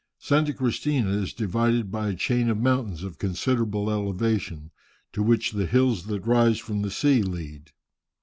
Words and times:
Santa 0.17 0.51
Cristina 0.51 1.11
is 1.11 1.31
divided 1.31 1.91
by 1.91 2.09
a 2.09 2.15
chain 2.15 2.49
of 2.49 2.57
mountains 2.57 3.03
of 3.03 3.19
considerable 3.19 3.91
elevation, 3.91 4.71
to 5.13 5.21
which 5.21 5.51
the 5.51 5.67
hills 5.67 6.07
that 6.07 6.25
rise 6.25 6.57
from 6.57 6.81
the 6.81 6.89
sea 6.89 7.21
lead. 7.21 7.69